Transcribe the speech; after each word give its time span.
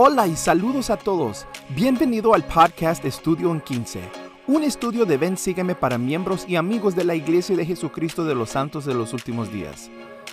Hola 0.00 0.28
y 0.28 0.36
saludos 0.36 0.90
a 0.90 0.96
todos. 0.96 1.44
Bienvenido 1.70 2.32
al 2.32 2.44
podcast 2.44 3.04
Estudio 3.04 3.50
en 3.50 3.60
15, 3.60 4.00
un 4.46 4.62
estudio 4.62 5.04
de 5.04 5.16
Ven 5.16 5.36
Sígueme 5.36 5.74
para 5.74 5.98
miembros 5.98 6.44
y 6.46 6.54
amigos 6.54 6.94
de 6.94 7.02
la 7.02 7.16
Iglesia 7.16 7.56
de 7.56 7.66
Jesucristo 7.66 8.24
de 8.24 8.36
los 8.36 8.50
Santos 8.50 8.84
de 8.84 8.94
los 8.94 9.12
Últimos 9.12 9.52
Días. 9.52 9.90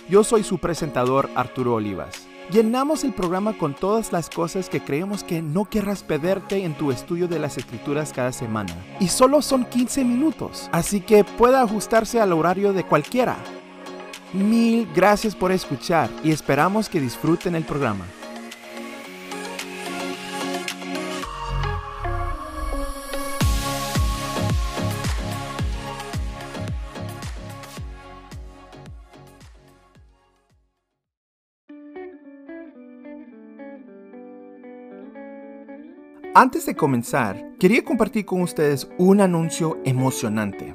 Yo 0.08 0.22
soy 0.22 0.44
su 0.44 0.58
presentador 0.58 1.28
Arturo 1.34 1.74
Olivas. 1.74 2.28
Llenamos 2.52 3.02
el 3.02 3.12
programa 3.12 3.58
con 3.58 3.74
todas 3.74 4.12
las 4.12 4.30
cosas 4.30 4.68
que 4.68 4.80
creemos 4.80 5.24
que 5.24 5.42
no 5.42 5.64
querrás 5.64 6.04
perderte 6.04 6.64
en 6.64 6.74
tu 6.74 6.92
estudio 6.92 7.26
de 7.26 7.40
las 7.40 7.58
escrituras 7.58 8.12
cada 8.12 8.30
semana. 8.30 8.72
Y 9.00 9.08
solo 9.08 9.42
son 9.42 9.64
15 9.64 10.04
minutos, 10.04 10.70
así 10.70 11.00
que 11.00 11.24
puede 11.24 11.56
ajustarse 11.56 12.20
al 12.20 12.32
horario 12.32 12.72
de 12.72 12.84
cualquiera. 12.84 13.36
Mil 14.32 14.88
gracias 14.94 15.34
por 15.34 15.50
escuchar 15.50 16.08
y 16.22 16.30
esperamos 16.30 16.88
que 16.88 17.00
disfruten 17.00 17.56
el 17.56 17.64
programa. 17.64 18.04
Antes 36.38 36.66
de 36.66 36.74
comenzar, 36.76 37.54
quería 37.58 37.82
compartir 37.82 38.26
con 38.26 38.42
ustedes 38.42 38.90
un 38.98 39.22
anuncio 39.22 39.80
emocionante. 39.86 40.74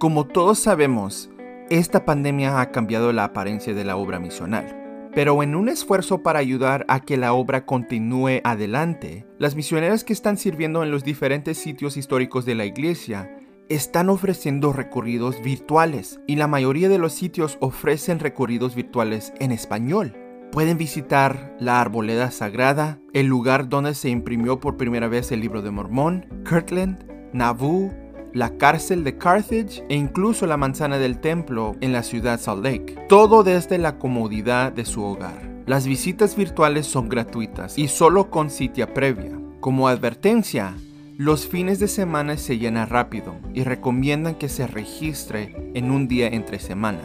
Como 0.00 0.26
todos 0.26 0.58
sabemos, 0.58 1.30
esta 1.70 2.04
pandemia 2.04 2.60
ha 2.60 2.72
cambiado 2.72 3.12
la 3.12 3.22
apariencia 3.22 3.72
de 3.72 3.84
la 3.84 3.94
obra 3.94 4.18
misional. 4.18 5.10
Pero 5.14 5.44
en 5.44 5.54
un 5.54 5.68
esfuerzo 5.68 6.24
para 6.24 6.40
ayudar 6.40 6.84
a 6.88 7.02
que 7.02 7.16
la 7.16 7.34
obra 7.34 7.66
continúe 7.66 8.40
adelante, 8.42 9.24
las 9.38 9.54
misioneras 9.54 10.02
que 10.02 10.12
están 10.12 10.38
sirviendo 10.38 10.82
en 10.82 10.90
los 10.90 11.04
diferentes 11.04 11.56
sitios 11.56 11.96
históricos 11.96 12.44
de 12.44 12.56
la 12.56 12.64
iglesia 12.64 13.30
están 13.68 14.08
ofreciendo 14.08 14.72
recorridos 14.72 15.40
virtuales 15.40 16.18
y 16.26 16.34
la 16.34 16.48
mayoría 16.48 16.88
de 16.88 16.98
los 16.98 17.12
sitios 17.12 17.58
ofrecen 17.60 18.18
recorridos 18.18 18.74
virtuales 18.74 19.32
en 19.38 19.52
español. 19.52 20.25
Pueden 20.52 20.78
visitar 20.78 21.54
la 21.60 21.80
arboleda 21.80 22.30
sagrada, 22.30 22.98
el 23.12 23.26
lugar 23.26 23.68
donde 23.68 23.94
se 23.94 24.08
imprimió 24.08 24.58
por 24.58 24.76
primera 24.76 25.08
vez 25.08 25.30
el 25.32 25.40
libro 25.40 25.60
de 25.62 25.70
Mormón, 25.70 26.26
Kirtland, 26.48 27.04
Nauvoo, 27.32 27.92
la 28.32 28.56
cárcel 28.56 29.04
de 29.04 29.16
Carthage 29.16 29.84
e 29.88 29.94
incluso 29.94 30.46
la 30.46 30.56
manzana 30.56 30.98
del 30.98 31.18
templo 31.18 31.74
en 31.80 31.92
la 31.92 32.02
ciudad 32.02 32.40
Salt 32.40 32.64
Lake. 32.64 32.96
Todo 33.08 33.42
desde 33.42 33.78
la 33.78 33.98
comodidad 33.98 34.72
de 34.72 34.84
su 34.84 35.02
hogar. 35.02 35.56
Las 35.66 35.86
visitas 35.86 36.36
virtuales 36.36 36.86
son 36.86 37.08
gratuitas 37.08 37.78
y 37.78 37.88
solo 37.88 38.30
con 38.30 38.50
cita 38.50 38.86
previa. 38.92 39.38
Como 39.60 39.88
advertencia, 39.88 40.74
los 41.18 41.46
fines 41.46 41.80
de 41.80 41.88
semana 41.88 42.36
se 42.36 42.58
llenan 42.58 42.88
rápido 42.88 43.34
y 43.54 43.64
recomiendan 43.64 44.34
que 44.34 44.50
se 44.50 44.66
registre 44.66 45.72
en 45.74 45.90
un 45.90 46.08
día 46.08 46.28
entre 46.28 46.58
semana. 46.58 47.00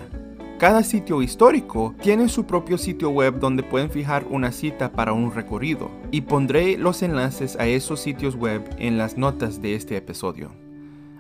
Cada 0.62 0.84
sitio 0.84 1.23
histórico 1.23 1.95
tiene 2.04 2.30
su 2.30 2.45
propio 2.45 2.78
sitio 2.78 3.09
web 3.09 3.40
donde 3.40 3.64
pueden 3.64 3.90
fijar 3.90 4.28
una 4.30 4.52
cita 4.52 4.92
para 4.92 5.12
un 5.12 5.34
recorrido 5.34 5.90
y 6.12 6.22
pondré 6.22 6.78
los 6.78 7.02
enlaces 7.02 7.56
a 7.56 7.66
esos 7.66 8.00
sitios 8.00 8.36
web 8.36 8.70
en 8.78 9.00
las 9.00 9.17
notas 9.17 9.59
de 9.64 9.73
este 9.73 9.98
episodio. 9.98 10.52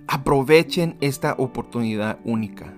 Aprovechen 0.05 0.95
esta 1.01 1.33
oportunidad 1.39 2.19
única. 2.23 2.71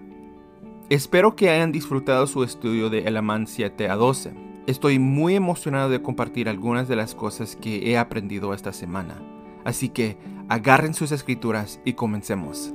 Espero 0.89 1.35
que 1.35 1.49
hayan 1.49 1.73
disfrutado 1.73 2.27
su 2.27 2.45
estudio 2.45 2.89
de 2.89 2.99
Elamán 2.99 3.45
7 3.45 3.89
a 3.89 3.97
12. 3.97 4.33
Estoy 4.65 4.99
muy 4.99 5.35
emocionado 5.35 5.89
de 5.89 6.01
compartir 6.01 6.47
algunas 6.47 6.87
de 6.87 6.95
las 6.95 7.13
cosas 7.13 7.57
que 7.57 7.91
he 7.91 7.97
aprendido 7.97 8.53
esta 8.53 8.71
semana. 8.71 9.21
Así 9.65 9.89
que 9.89 10.15
agarren 10.47 10.93
sus 10.93 11.11
escrituras 11.11 11.81
y 11.83 11.91
comencemos. 11.91 12.73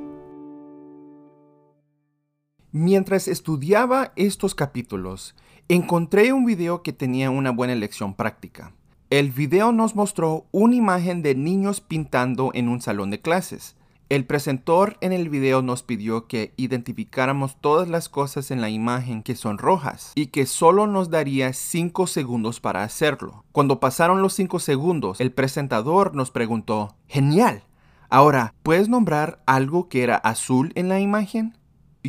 Mientras 2.73 3.29
estudiaba 3.29 4.13
estos 4.15 4.55
capítulos, 4.55 5.35
encontré 5.69 6.35
un 6.35 6.45
video 6.45 6.83
que 6.83 6.93
tenía 6.93 7.31
una 7.31 7.51
buena 7.51 7.75
lección 7.75 8.13
práctica. 8.13 8.75
El 9.09 9.31
video 9.31 9.73
nos 9.73 9.97
mostró 9.97 10.45
una 10.53 10.75
imagen 10.75 11.23
de 11.23 11.35
niños 11.35 11.81
pintando 11.81 12.51
en 12.53 12.69
un 12.69 12.83
salón 12.83 13.11
de 13.11 13.23
clases. 13.23 13.75
El 14.11 14.27
presentor 14.27 14.99
en 15.01 15.15
el 15.15 15.31
video 15.31 15.63
nos 15.63 15.83
pidió 15.83 16.27
que 16.27 16.53
identificáramos 16.59 17.59
todas 17.59 17.89
las 17.89 18.11
cosas 18.11 18.51
en 18.51 18.61
la 18.61 18.69
imagen 18.69 19.23
que 19.23 19.35
son 19.35 19.57
rojas 19.57 20.13
y 20.15 20.27
que 20.27 20.45
solo 20.45 20.87
nos 20.87 21.09
daría 21.09 21.55
5 21.55 22.07
segundos 22.07 22.61
para 22.61 22.83
hacerlo. 22.83 23.45
Cuando 23.51 23.81
pasaron 23.81 24.21
los 24.21 24.35
5 24.35 24.59
segundos, 24.59 25.23
el 25.23 25.33
presentador 25.33 26.15
nos 26.15 26.31
preguntó, 26.31 26.97
genial, 27.07 27.63
ahora, 28.11 28.53
¿puedes 28.63 28.91
nombrar 28.91 29.43
algo 29.47 29.89
que 29.89 30.03
era 30.03 30.17
azul 30.17 30.73
en 30.75 30.91
la 30.91 31.01
imagen? 31.01 31.58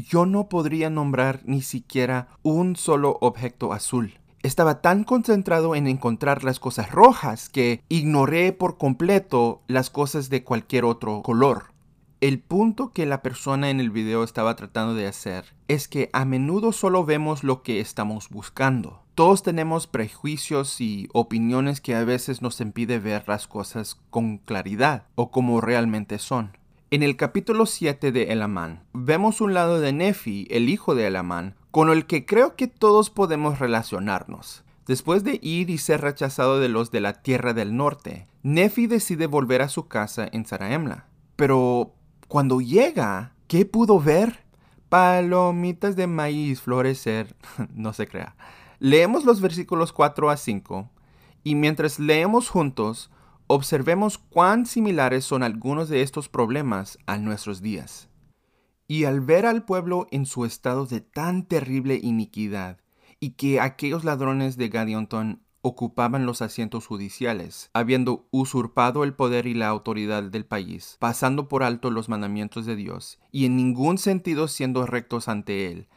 Yo 0.02 0.26
no 0.26 0.50
podría 0.50 0.90
nombrar 0.90 1.42
ni 1.46 1.62
siquiera 1.62 2.28
un 2.44 2.76
solo 2.76 3.18
objeto 3.22 3.74
azul. 3.74 4.20
Estaba 4.42 4.82
tan 4.82 5.04
concentrado 5.04 5.76
en 5.76 5.88
encontrar 5.88 6.44
las 6.44 6.60
cosas 6.60 6.92
rojas 6.92 7.50
que 7.50 7.84
ignoré 7.90 8.54
por 8.54 8.78
completo 8.78 9.62
las 9.68 9.90
cosas 9.90 10.30
de 10.30 10.44
cualquier 10.44 10.86
otro 10.86 11.22
color. 11.24 11.74
El 12.22 12.40
punto 12.40 12.92
que 12.92 13.06
la 13.06 13.22
persona 13.22 13.70
en 13.70 13.80
el 13.80 13.92
video 13.92 14.24
estaba 14.24 14.56
tratando 14.58 14.94
de 14.94 15.08
hacer 15.08 15.56
es 15.70 15.88
que 15.88 16.10
a 16.12 16.26
menudo 16.26 16.74
solo 16.74 17.06
vemos 17.06 17.46
lo 17.46 17.64
que 17.64 17.80
estamos 17.80 18.30
buscando. 18.30 19.04
Todos 19.16 19.44
tenemos 19.44 19.88
prejuicios 19.88 20.80
y 20.82 21.08
opiniones 21.14 21.82
que 21.82 21.96
a 21.96 22.04
veces 22.04 22.42
nos 22.42 22.60
impide 22.62 23.00
ver 23.00 23.24
las 23.28 23.48
cosas 23.48 24.00
con 24.10 24.38
claridad 24.38 25.08
o 25.16 25.32
como 25.32 25.62
realmente 25.62 26.20
son. 26.20 26.58
En 26.92 27.04
el 27.04 27.18
capítulo 27.18 27.68
7 27.68 28.12
de 28.12 28.32
Elamán, 28.32 28.82
vemos 28.94 29.42
un 29.42 29.54
lado 29.54 29.80
de 29.80 29.94
Nefi, 29.94 30.48
el 30.50 30.70
hijo 30.70 30.96
de 30.96 31.06
Elamán, 31.06 31.54
con 31.70 31.92
el 31.92 32.08
que 32.08 32.26
creo 32.26 32.56
que 32.56 32.68
todos 32.68 33.12
podemos 33.12 33.60
relacionarnos. 33.60 34.64
Después 34.88 35.24
de 35.24 35.38
ir 35.44 35.70
y 35.70 35.78
ser 35.78 36.02
rechazado 36.02 36.60
de 36.60 36.68
los 36.68 36.90
de 36.90 37.00
la 37.02 37.22
tierra 37.22 37.54
del 37.54 37.78
norte, 37.78 38.28
Nefi 38.42 38.88
decide 38.88 39.28
volver 39.28 39.62
a 39.62 39.70
su 39.70 39.88
casa 39.88 40.28
en 40.32 40.46
Zaraemla. 40.46 41.06
Pero 41.36 41.94
cuando 42.28 42.60
llega, 42.60 43.36
¿qué 43.46 43.68
pudo 43.68 44.00
ver? 44.00 44.40
Palomitas 44.90 45.96
de 45.96 46.08
maíz 46.08 46.60
florecer. 46.60 47.36
no 47.76 47.94
se 47.94 48.08
crea. 48.08 48.36
Leemos 48.80 49.26
los 49.26 49.42
versículos 49.42 49.94
4 49.94 50.32
a 50.32 50.38
5 50.38 50.90
y 51.44 51.54
mientras 51.54 52.00
leemos 52.00 52.50
juntos, 52.50 53.12
Observemos 53.52 54.20
cuán 54.20 54.68
similares 54.68 55.26
son 55.26 55.42
algunos 55.42 55.90
de 55.90 56.04
estos 56.04 56.30
problemas 56.30 57.00
a 57.08 57.18
nuestros 57.18 57.64
días. 57.64 58.08
Y 58.88 59.06
al 59.06 59.22
ver 59.22 59.48
al 59.48 59.66
pueblo 59.66 60.06
en 60.12 60.28
su 60.28 60.46
estado 60.46 60.86
de 60.86 61.02
tan 61.02 61.48
terrible 61.48 62.00
iniquidad, 62.00 62.78
y 63.20 63.32
que 63.32 63.60
aquellos 63.60 64.04
ladrones 64.04 64.56
de 64.56 64.70
Gadionton 64.70 65.42
ocupaban 65.64 66.28
los 66.28 66.44
asientos 66.44 66.86
judiciales, 66.86 67.72
habiendo 67.74 68.28
usurpado 68.30 69.04
el 69.04 69.16
poder 69.16 69.48
y 69.48 69.56
la 69.56 69.68
autoridad 69.68 70.22
del 70.22 70.46
país, 70.46 70.98
pasando 71.00 71.48
por 71.48 71.64
alto 71.64 71.90
los 71.90 72.08
mandamientos 72.08 72.68
de 72.68 72.76
Dios, 72.76 73.18
y 73.32 73.48
en 73.48 73.56
ningún 73.56 73.98
sentido 73.98 74.48
siendo 74.48 74.86
rectos 74.86 75.28
ante 75.28 75.72
Él, 75.72 75.88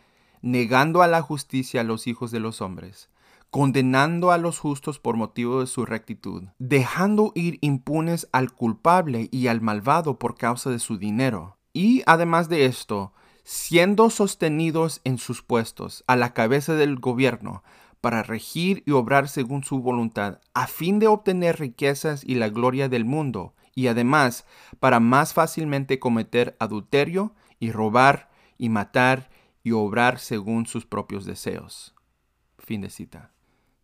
negando 0.40 1.02
a 1.02 1.06
la 1.06 1.20
justicia 1.20 1.82
a 1.82 1.84
los 1.84 2.06
hijos 2.06 2.30
de 2.30 2.40
los 2.40 2.62
hombres, 2.62 3.10
condenando 3.52 4.30
a 4.32 4.38
los 4.38 4.58
justos 4.58 4.98
por 4.98 5.18
motivo 5.18 5.60
de 5.60 5.66
su 5.66 5.84
rectitud, 5.84 6.44
dejando 6.58 7.32
ir 7.34 7.58
impunes 7.60 8.26
al 8.32 8.50
culpable 8.50 9.28
y 9.30 9.48
al 9.48 9.60
malvado 9.60 10.18
por 10.18 10.38
causa 10.38 10.70
de 10.70 10.78
su 10.78 10.96
dinero. 10.96 11.58
Y 11.74 12.02
además 12.06 12.48
de 12.48 12.64
esto, 12.64 13.12
siendo 13.44 14.08
sostenidos 14.08 15.02
en 15.04 15.18
sus 15.18 15.42
puestos 15.42 16.02
a 16.06 16.16
la 16.16 16.32
cabeza 16.32 16.72
del 16.76 16.98
gobierno, 16.98 17.62
para 18.00 18.22
regir 18.22 18.82
y 18.86 18.92
obrar 18.92 19.28
según 19.28 19.64
su 19.64 19.80
voluntad, 19.80 20.40
a 20.54 20.66
fin 20.66 20.98
de 20.98 21.08
obtener 21.08 21.60
riquezas 21.60 22.24
y 22.24 22.36
la 22.36 22.48
gloria 22.48 22.88
del 22.88 23.04
mundo, 23.04 23.54
y 23.74 23.88
además 23.88 24.46
para 24.80 24.98
más 24.98 25.34
fácilmente 25.34 25.98
cometer 25.98 26.56
adulterio 26.58 27.34
y 27.60 27.70
robar 27.70 28.30
y 28.56 28.70
matar 28.70 29.28
y 29.62 29.72
obrar 29.72 30.20
según 30.20 30.64
sus 30.64 30.86
propios 30.86 31.26
deseos. 31.26 31.94
Fin 32.58 32.80
de 32.80 32.88
cita. 32.88 33.32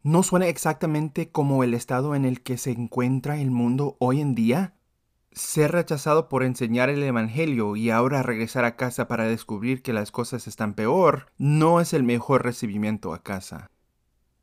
¿No 0.04 0.22
suena 0.22 0.46
exactamente 0.46 1.30
como 1.30 1.64
el 1.64 1.74
estado 1.74 2.14
en 2.14 2.24
el 2.24 2.40
que 2.40 2.56
se 2.56 2.70
encuentra 2.70 3.40
el 3.40 3.50
mundo 3.50 3.96
hoy 3.98 4.20
en 4.20 4.36
día? 4.36 4.74
Ser 5.32 5.72
rechazado 5.72 6.28
por 6.28 6.44
enseñar 6.44 6.88
el 6.88 7.02
Evangelio 7.02 7.74
y 7.74 7.90
ahora 7.90 8.22
regresar 8.22 8.64
a 8.64 8.76
casa 8.76 9.08
para 9.08 9.24
descubrir 9.24 9.82
que 9.82 9.92
las 9.92 10.12
cosas 10.12 10.46
están 10.46 10.74
peor 10.74 11.26
no 11.36 11.80
es 11.80 11.92
el 11.92 12.04
mejor 12.04 12.44
recibimiento 12.44 13.12
a 13.12 13.24
casa. 13.24 13.70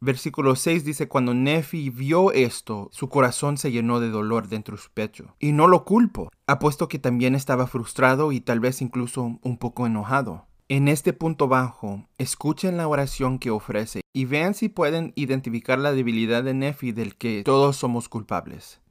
Versículo 0.02 0.57
6 0.57 0.84
dice, 0.84 1.07
cuando 1.07 1.34
Nefi 1.34 1.90
vio 1.90 2.34
esto, 2.34 2.90
su 2.92 3.07
corazón 3.07 3.57
se 3.57 3.72
llenó 3.72 4.02
de 4.02 4.10
dolor 4.10 4.50
dentro 4.50 4.75
de 4.75 4.81
su 4.84 4.92
pecho. 4.92 5.36
Y 5.40 5.54
no 5.54 5.68
lo 5.68 5.86
culpo, 5.86 6.30
apuesto 6.48 6.90
que 6.90 7.00
también 7.00 7.34
estaba 7.34 7.66
frustrado 7.66 8.34
y 8.34 8.42
tal 8.42 8.60
vez 8.60 8.81
incluso 8.81 9.40
un 9.42 9.57
poco 9.57 9.88
enojado. 9.88 10.48
En 10.68 10.88
este 10.88 11.14
punto 11.14 11.48
bajo, 11.48 12.08
escuchen 12.18 12.76
la 12.76 12.88
oración 12.88 13.38
que 13.38 13.52
ofrece 13.52 14.02
y 14.12 14.26
vean 14.26 14.56
si 14.56 14.68
pueden 14.68 15.14
identificar 15.16 15.78
la 15.78 15.92
debilidad 15.92 16.44
de 16.44 16.56
Nefi 16.56 16.92
del 16.92 17.16
que 17.18 17.44
todos 17.44 17.78
somos 17.78 18.10
culpables. 18.10 18.82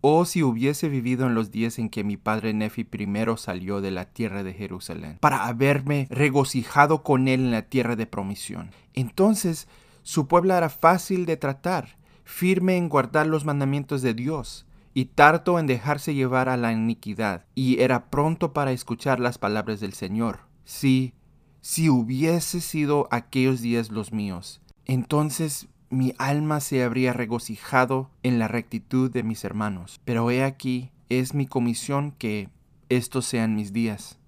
Oh, 0.00 0.24
si 0.24 0.42
hubiese 0.42 0.88
vivido 0.88 1.26
en 1.26 1.34
los 1.34 1.50
días 1.50 1.78
en 1.78 1.90
que 1.90 2.02
mi 2.02 2.16
padre 2.16 2.54
Nefi 2.54 2.84
primero 2.84 3.36
salió 3.36 3.82
de 3.82 3.90
la 3.90 4.06
tierra 4.06 4.42
de 4.42 4.54
Jerusalén, 4.54 5.18
para 5.20 5.44
haberme 5.44 6.06
regocijado 6.08 7.02
con 7.02 7.28
él 7.28 7.40
en 7.40 7.50
la 7.50 7.68
tierra 7.68 7.94
de 7.94 8.06
promisión. 8.06 8.70
Entonces 8.94 9.68
su 10.02 10.28
pueblo 10.28 10.54
era 10.54 10.70
fácil 10.70 11.26
de 11.26 11.36
tratar, 11.36 11.98
firme 12.24 12.78
en 12.78 12.88
guardar 12.88 13.26
los 13.26 13.44
mandamientos 13.44 14.00
de 14.00 14.14
Dios, 14.14 14.64
y 14.94 15.04
tardo 15.04 15.58
en 15.58 15.66
dejarse 15.66 16.14
llevar 16.14 16.48
a 16.48 16.56
la 16.56 16.72
iniquidad, 16.72 17.44
y 17.54 17.82
era 17.82 18.08
pronto 18.08 18.54
para 18.54 18.72
escuchar 18.72 19.20
las 19.20 19.36
palabras 19.36 19.80
del 19.80 19.92
Señor. 19.92 20.47
Sí, 20.68 21.14
si 21.62 21.88
hubiese 21.88 22.60
sido 22.60 23.08
aquellos 23.10 23.62
días 23.62 23.90
los 23.90 24.12
míos, 24.12 24.60
entonces 24.84 25.66
mi 25.88 26.12
alma 26.18 26.60
se 26.60 26.84
habría 26.84 27.14
regocijado 27.14 28.10
en 28.22 28.38
la 28.38 28.48
rectitud 28.48 29.10
de 29.10 29.22
mis 29.22 29.44
hermanos. 29.44 29.98
Pero 30.04 30.30
he 30.30 30.44
aquí, 30.44 30.90
es 31.08 31.32
mi 31.32 31.46
comisión 31.46 32.12
que 32.12 32.50
estos 32.90 33.24
sean 33.24 33.56
mis 33.56 33.72
días. 33.72 34.18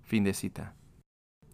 Fin 0.00 0.24
de 0.24 0.32
cita. 0.32 0.74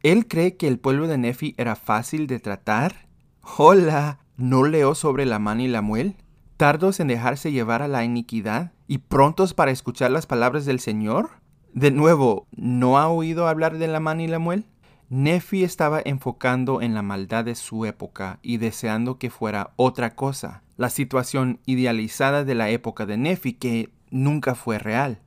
¿Él 0.04 0.28
cree 0.28 0.56
que 0.56 0.68
el 0.68 0.78
pueblo 0.78 1.08
de 1.08 1.18
Nefi 1.18 1.56
era 1.58 1.74
fácil 1.74 2.28
de 2.28 2.38
tratar? 2.38 3.08
Hola, 3.56 4.20
¿no 4.36 4.62
leo 4.62 4.94
sobre 4.94 5.26
la 5.26 5.40
mano 5.40 5.62
y 5.62 5.68
la 5.68 5.82
muel? 5.82 6.14
¿Tardos 6.56 7.00
en 7.00 7.08
dejarse 7.08 7.50
llevar 7.50 7.82
a 7.82 7.88
la 7.88 8.04
iniquidad 8.04 8.70
y 8.86 8.98
prontos 8.98 9.54
para 9.54 9.72
escuchar 9.72 10.12
las 10.12 10.26
palabras 10.26 10.66
del 10.66 10.78
Señor? 10.78 11.30
De 11.78 11.92
nuevo, 11.92 12.48
¿no 12.56 12.98
ha 12.98 13.06
oído 13.06 13.46
hablar 13.46 13.78
de 13.78 13.86
la 13.86 14.00
mano 14.00 14.22
y 14.22 14.26
la 14.26 14.40
muel? 14.40 14.64
Nefi 15.10 15.62
estaba 15.62 16.02
enfocando 16.04 16.82
en 16.82 16.92
la 16.92 17.02
maldad 17.02 17.44
de 17.44 17.54
su 17.54 17.84
época 17.84 18.40
y 18.42 18.56
deseando 18.56 19.16
que 19.16 19.30
fuera 19.30 19.74
otra 19.76 20.16
cosa, 20.16 20.64
la 20.76 20.90
situación 20.90 21.60
idealizada 21.66 22.42
de 22.42 22.56
la 22.56 22.68
época 22.70 23.06
de 23.06 23.16
Nefi 23.16 23.52
que 23.52 23.90
nunca 24.10 24.56
fue 24.56 24.80
real. 24.80 25.20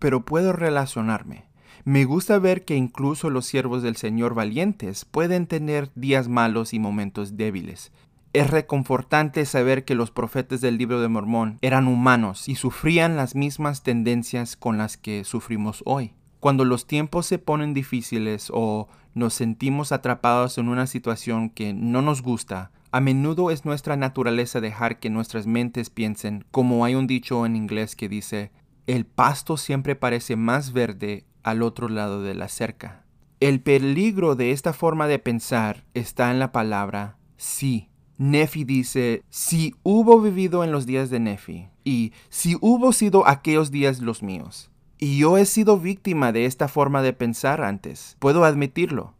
Pero 0.00 0.24
puedo 0.24 0.52
relacionarme. 0.52 1.44
Me 1.84 2.04
gusta 2.04 2.40
ver 2.40 2.64
que 2.64 2.74
incluso 2.74 3.30
los 3.30 3.46
siervos 3.46 3.84
del 3.84 3.94
Señor 3.94 4.34
valientes 4.34 5.04
pueden 5.04 5.46
tener 5.46 5.92
días 5.94 6.26
malos 6.26 6.74
y 6.74 6.80
momentos 6.80 7.36
débiles. 7.36 7.92
Es 8.34 8.50
reconfortante 8.50 9.46
saber 9.46 9.84
que 9.84 9.94
los 9.94 10.10
profetas 10.10 10.60
del 10.60 10.76
libro 10.76 11.00
de 11.00 11.06
Mormón 11.06 11.58
eran 11.62 11.86
humanos 11.86 12.48
y 12.48 12.56
sufrían 12.56 13.14
las 13.14 13.36
mismas 13.36 13.84
tendencias 13.84 14.56
con 14.56 14.76
las 14.76 14.96
que 14.96 15.22
sufrimos 15.22 15.84
hoy. 15.86 16.14
Cuando 16.40 16.64
los 16.64 16.88
tiempos 16.88 17.26
se 17.26 17.38
ponen 17.38 17.74
difíciles 17.74 18.50
o 18.52 18.88
nos 19.14 19.34
sentimos 19.34 19.92
atrapados 19.92 20.58
en 20.58 20.68
una 20.68 20.88
situación 20.88 21.48
que 21.48 21.74
no 21.74 22.02
nos 22.02 22.22
gusta, 22.22 22.72
a 22.90 22.98
menudo 23.00 23.52
es 23.52 23.64
nuestra 23.64 23.96
naturaleza 23.96 24.60
dejar 24.60 24.98
que 24.98 25.10
nuestras 25.10 25.46
mentes 25.46 25.88
piensen, 25.88 26.44
como 26.50 26.84
hay 26.84 26.96
un 26.96 27.06
dicho 27.06 27.46
en 27.46 27.54
inglés 27.54 27.94
que 27.94 28.08
dice, 28.08 28.50
el 28.88 29.06
pasto 29.06 29.56
siempre 29.56 29.94
parece 29.94 30.34
más 30.34 30.72
verde 30.72 31.24
al 31.44 31.62
otro 31.62 31.88
lado 31.88 32.20
de 32.20 32.34
la 32.34 32.48
cerca. 32.48 33.04
El 33.38 33.60
peligro 33.60 34.34
de 34.34 34.50
esta 34.50 34.72
forma 34.72 35.06
de 35.06 35.20
pensar 35.20 35.84
está 35.94 36.32
en 36.32 36.40
la 36.40 36.50
palabra 36.50 37.16
sí. 37.36 37.90
Nefi 38.16 38.62
dice, 38.62 39.24
si 39.28 39.74
hubo 39.82 40.20
vivido 40.20 40.62
en 40.62 40.70
los 40.70 40.86
días 40.86 41.10
de 41.10 41.18
Nefi, 41.18 41.68
y 41.82 42.12
si 42.28 42.56
hubo 42.60 42.92
sido 42.92 43.26
aquellos 43.26 43.72
días 43.72 43.98
los 44.00 44.22
míos. 44.22 44.70
Y 44.98 45.18
yo 45.18 45.36
he 45.36 45.44
sido 45.46 45.78
víctima 45.78 46.30
de 46.30 46.46
esta 46.46 46.68
forma 46.68 47.02
de 47.02 47.12
pensar 47.12 47.62
antes, 47.62 48.16
puedo 48.20 48.44
admitirlo. 48.44 49.14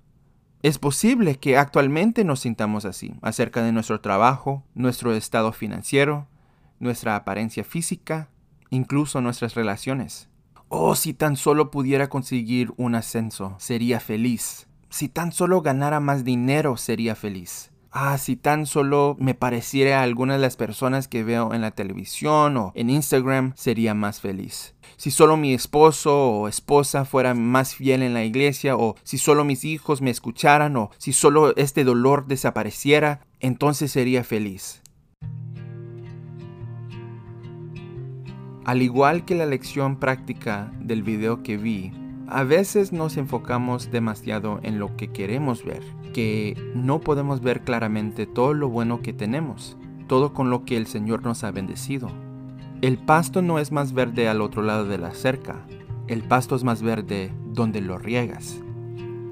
Es 0.63 0.79
posible 0.79 1.37
que 1.37 1.59
actualmente 1.59 2.25
nos 2.25 2.41
sintamos 2.41 2.85
así, 2.85 3.15
acerca 3.21 3.65
de 3.65 3.73
nuestro 3.73 4.01
trabajo, 4.01 4.63
nuestro 4.75 5.13
estado 5.13 5.53
financiero, 5.53 6.29
nuestra 6.79 7.17
apariencia 7.17 7.65
física, 7.65 8.31
incluso 8.71 9.21
nuestras 9.21 9.55
relaciones. 9.55 10.29
Oh, 10.69 10.95
si 10.95 11.15
tan 11.15 11.37
solo 11.37 11.71
pudiera 11.73 12.09
conseguir 12.09 12.73
un 12.77 12.95
ascenso, 12.95 13.57
sería 13.59 13.99
feliz. 13.99 14.69
Si 14.89 15.09
tan 15.09 15.33
solo 15.33 15.63
ganara 15.63 15.99
más 15.99 16.25
dinero, 16.25 16.77
sería 16.77 17.17
feliz 17.17 17.74
ah, 17.95 18.19
si 18.19 18.37
tan 18.37 18.67
solo 18.67 19.17
me 19.19 19.35
pareciera 19.35 20.01
a 20.01 20.03
alguna 20.03 20.35
de 20.35 20.41
las 20.41 20.57
personas 20.57 21.09
que 21.09 21.23
veo 21.23 21.55
en 21.55 21.63
la 21.63 21.71
televisión 21.71 22.57
o 22.57 22.73
en 22.75 22.91
Instagram, 22.91 23.53
sería 23.57 23.95
más 23.95 24.21
feliz. 24.21 24.75
Si 24.97 25.11
solo 25.11 25.37
mi 25.37 25.55
esposo 25.55 26.29
o 26.29 26.49
esposa 26.49 27.05
fuera 27.05 27.35
más 27.35 27.75
fiel 27.75 28.03
en 28.03 28.13
la 28.13 28.25
iglesia, 28.25 28.77
o 28.77 28.97
si 29.05 29.17
solo 29.17 29.45
mis 29.45 29.65
hijos 29.65 30.03
me 30.03 30.11
escucharan, 30.11 30.77
o 30.77 30.91
si 30.99 31.13
solo 31.13 31.57
este 31.57 31.85
dolor 31.85 32.27
desapareciera, 32.27 33.21
entonces 33.41 33.93
sería 33.93 34.25
feliz. 34.25 34.83
Al 38.65 38.83
igual 38.83 39.25
que 39.25 39.35
la 39.35 39.47
lección 39.47 40.01
práctica 40.01 40.73
del 40.81 41.03
video 41.03 41.43
que 41.43 41.57
vi, 41.59 41.93
a 42.35 42.43
veces 42.43 42.93
nos 42.93 43.17
enfocamos 43.17 43.93
demasiado 43.93 44.59
en 44.65 44.81
lo 44.81 44.97
que 44.97 45.13
queremos 45.13 45.65
ver 45.65 45.85
que 46.13 46.57
no 46.75 47.01
podemos 47.01 47.41
ver 47.41 47.63
claramente 47.63 48.27
todo 48.27 48.55
lo 48.55 48.69
bueno 48.69 49.03
que 49.03 49.13
tenemos, 49.13 49.77
todo 50.09 50.35
con 50.35 50.51
lo 50.51 50.65
que 50.65 50.77
el 50.77 50.89
Señor 50.89 51.23
nos 51.23 51.45
ha 51.45 51.53
bendecido. 51.53 52.09
El 52.83 52.99
pasto 52.99 53.41
no 53.41 53.61
es 53.61 53.71
más 53.71 53.93
verde 53.93 54.29
al 54.29 54.41
otro 54.41 54.63
lado 54.63 54.85
de 54.85 54.99
la 54.99 55.15
cerca, 55.15 55.65
el 56.09 56.25
pasto 56.25 56.57
es 56.57 56.65
más 56.65 56.83
verde 56.83 57.33
donde 57.53 57.81
lo 57.81 57.99
riegas. 57.99 58.61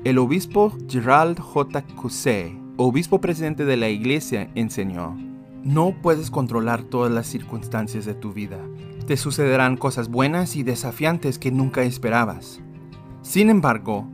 El 0.04 0.18
obispo 0.18 0.72
Gerald 0.88 1.40
J. 1.40 1.82
Cusé, 1.96 2.56
obispo 2.76 3.20
presidente 3.20 3.64
de 3.64 3.76
la 3.76 3.88
iglesia, 3.88 4.48
enseñó, 4.54 5.16
no 5.64 5.92
puedes 6.02 6.30
controlar 6.30 6.84
todas 6.84 7.10
las 7.10 7.26
circunstancias 7.26 8.04
de 8.04 8.14
tu 8.14 8.32
vida. 8.32 8.58
Te 9.08 9.16
sucederán 9.16 9.76
cosas 9.76 10.08
buenas 10.08 10.54
y 10.54 10.62
desafiantes 10.62 11.40
que 11.40 11.50
nunca 11.50 11.82
esperabas. 11.82 12.61
Sin 13.22 13.50
embargo, 13.50 14.08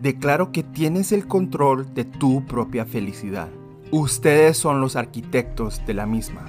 declaro 0.00 0.52
que 0.52 0.62
tienes 0.62 1.10
el 1.10 1.26
control 1.26 1.92
de 1.94 2.04
tu 2.04 2.46
propia 2.46 2.84
felicidad. 2.84 3.48
Ustedes 3.90 4.56
son 4.56 4.80
los 4.80 4.94
arquitectos 4.94 5.84
de 5.84 5.94
la 5.94 6.06
misma. 6.06 6.44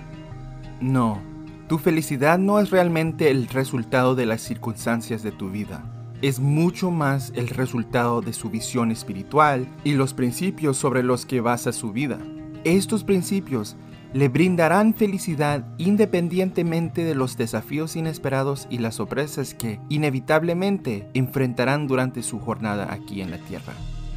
No, 0.80 1.20
tu 1.68 1.80
felicidad 1.80 2.38
no 2.38 2.60
es 2.60 2.70
realmente 2.70 3.32
el 3.32 3.48
resultado 3.48 4.14
de 4.14 4.28
las 4.28 4.42
circunstancias 4.42 5.24
de 5.24 5.32
tu 5.32 5.50
vida. 5.50 5.84
Es 6.22 6.40
mucho 6.40 6.92
más 6.92 7.34
el 7.36 7.48
resultado 7.48 8.22
de 8.22 8.32
su 8.34 8.52
visión 8.52 8.92
espiritual 8.92 9.68
y 9.84 9.94
los 9.94 10.14
principios 10.14 10.78
sobre 10.78 11.02
los 11.02 11.26
que 11.26 11.42
basa 11.42 11.74
su 11.74 11.92
vida. 11.94 12.20
Estos 12.64 13.04
principios 13.04 13.76
le 14.14 14.30
brindarán 14.30 14.94
felicidad 14.94 15.66
independientemente 15.80 17.04
de 17.04 17.16
los 17.16 17.36
desafíos 17.36 17.96
inesperados 17.96 18.68
y 18.70 18.78
las 18.78 18.96
sorpresas 18.96 19.56
que 19.56 19.80
inevitablemente 19.90 21.10
enfrentarán 21.16 21.88
durante 21.88 22.22
su 22.22 22.40
jornada 22.40 22.94
aquí 22.94 23.22
en 23.22 23.32
la 23.32 23.40
tierra. 23.40 23.74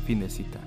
Fin 0.06 0.20
de 0.20 0.28
cita. 0.28 0.60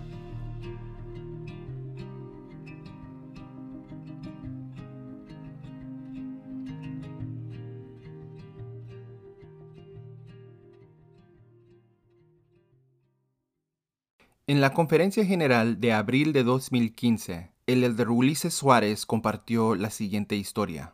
En 14.47 14.61
la 14.61 14.73
conferencia 14.73 15.23
general 15.23 15.79
de 15.79 15.93
abril 15.93 16.33
de 16.33 16.43
2015, 16.43 17.51
el 17.69 17.83
elder 17.83 18.09
Ulises 18.09 18.53
Suárez 18.53 19.05
compartió 19.05 19.75
la 19.75 19.89
siguiente 19.91 20.35
historia. 20.35 20.93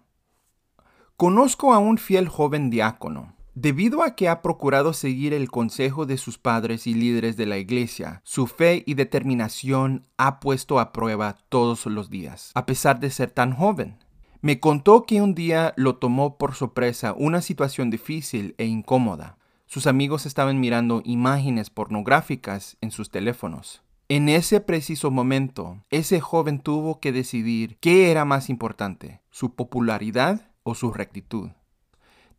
Conozco 1.17 1.73
a 1.73 1.79
un 1.79 1.97
fiel 1.97 2.27
joven 2.27 2.69
diácono. 2.69 3.33
Debido 3.53 4.03
a 4.03 4.15
que 4.15 4.27
ha 4.27 4.41
procurado 4.41 4.91
seguir 4.91 5.33
el 5.33 5.49
consejo 5.49 6.05
de 6.05 6.17
sus 6.17 6.37
padres 6.37 6.87
y 6.87 6.93
líderes 6.93 7.37
de 7.37 7.45
la 7.45 7.57
iglesia, 7.57 8.19
su 8.25 8.47
fe 8.47 8.83
y 8.85 8.95
determinación 8.95 10.05
ha 10.17 10.41
puesto 10.41 10.77
a 10.77 10.91
prueba 10.91 11.37
todos 11.47 11.85
los 11.85 12.09
días, 12.09 12.51
a 12.53 12.65
pesar 12.65 12.99
de 12.99 13.09
ser 13.09 13.31
tan 13.31 13.53
joven. 13.53 13.97
Me 14.41 14.59
contó 14.59 15.05
que 15.05 15.21
un 15.21 15.33
día 15.33 15.73
lo 15.77 15.95
tomó 15.95 16.37
por 16.37 16.53
sorpresa 16.53 17.15
una 17.17 17.41
situación 17.41 17.89
difícil 17.89 18.53
e 18.57 18.65
incómoda. 18.65 19.37
Sus 19.67 19.87
amigos 19.87 20.25
estaban 20.25 20.59
mirando 20.59 21.01
imágenes 21.05 21.69
pornográficas 21.69 22.75
en 22.81 22.91
sus 22.91 23.09
teléfonos. 23.09 23.84
En 24.07 24.29
ese 24.29 24.59
preciso 24.59 25.09
momento, 25.09 25.83
ese 25.89 26.21
joven 26.21 26.59
tuvo 26.59 26.99
que 26.99 27.11
decidir 27.11 27.79
qué 27.79 28.11
era 28.11 28.23
más 28.23 28.51
importante, 28.51 29.21
su 29.31 29.55
popularidad 29.55 30.51
o 30.61 30.75
su 30.75 30.91
rectitud. 30.91 31.49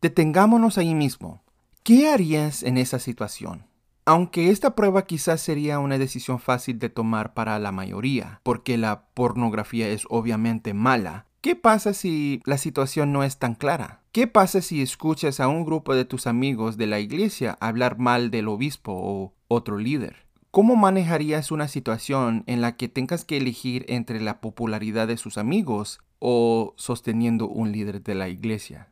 Detengámonos 0.01 0.77
ahí 0.77 0.95
mismo. 0.95 1.43
¿Qué 1.83 2.07
harías 2.07 2.63
en 2.63 2.77
esa 2.77 2.99
situación? 2.99 3.65
Aunque 4.05 4.49
esta 4.49 4.75
prueba 4.75 5.05
quizás 5.05 5.41
sería 5.41 5.79
una 5.79 5.97
decisión 5.97 6.39
fácil 6.39 6.79
de 6.79 6.87
tomar 6.87 7.33
para 7.33 7.59
la 7.59 7.73
mayoría, 7.73 8.39
porque 8.43 8.77
la 8.77 9.09
pornografía 9.13 9.89
es 9.89 10.05
obviamente 10.09 10.73
mala, 10.73 11.25
¿qué 11.41 11.57
pasa 11.57 11.93
si 11.93 12.41
la 12.45 12.57
situación 12.57 13.11
no 13.11 13.25
es 13.25 13.39
tan 13.39 13.55
clara? 13.55 14.03
¿Qué 14.13 14.25
pasa 14.25 14.61
si 14.61 14.81
escuchas 14.81 15.41
a 15.41 15.49
un 15.49 15.65
grupo 15.65 15.95
de 15.95 16.05
tus 16.05 16.27
amigos 16.27 16.77
de 16.77 16.87
la 16.87 17.01
iglesia 17.01 17.57
hablar 17.59 17.99
mal 17.99 18.31
del 18.31 18.47
obispo 18.47 18.93
o 18.93 19.33
otro 19.49 19.77
líder? 19.77 20.26
¿Cómo 20.57 20.75
manejarías 20.75 21.51
una 21.51 21.67
situación 21.67 22.43
en 22.47 22.61
la 22.61 22.77
que 22.77 22.87
tengas 22.87 23.23
que 23.23 23.37
elegir 23.37 23.85
entre 23.89 24.19
la 24.19 24.41
popularidad 24.41 25.07
de 25.07 25.17
sus 25.17 25.37
amigos 25.37 25.99
o 26.17 26.73
sosteniendo 26.77 27.47
un 27.47 27.71
líder 27.71 28.01
de 28.01 28.15
la 28.15 28.27
iglesia? 28.27 28.89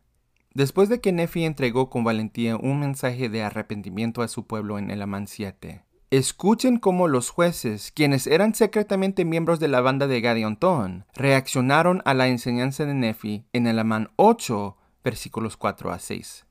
Después 0.53 0.89
de 0.89 1.01
que 1.01 1.11
Nefi 1.11 1.43
entregó 1.43 1.89
con 1.89 2.03
valentía 2.03 2.55
un 2.55 2.81
mensaje 2.81 3.29
de 3.29 3.41
arrepentimiento 3.41 4.21
a 4.21 4.27
su 4.27 4.45
pueblo 4.45 4.77
en 4.77 4.91
el 4.91 5.01
Amán 5.01 5.25
7, 5.25 5.81
escuchen 6.11 6.77
cómo 6.77 7.07
los 7.07 7.31
jueces, 7.31 7.91
quienes 7.91 8.27
eran 8.27 8.53
secretamente 8.53 9.25
miembros 9.25 9.59
de 9.59 9.67
la 9.67 9.81
banda 9.81 10.05
de 10.05 10.21
Gadiontón, 10.21 11.05
reaccionaron 11.15 12.03
a 12.05 12.13
la 12.13 12.27
enseñanza 12.27 12.85
de 12.85 12.93
Nefi 12.93 13.43
en 13.53 13.65
el 13.65 13.79
Amán 13.79 14.11
8, 14.17 14.77
versículos 15.03 15.57
4 15.57 15.91
a 15.91 15.97
6. 15.97 16.44